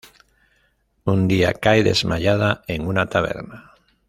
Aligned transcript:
Un 1.05 1.27
día 1.27 1.53
cae 1.53 1.83
desmayada 1.83 2.63
en 2.67 2.87
una 2.87 3.05
taberna. 3.07 3.73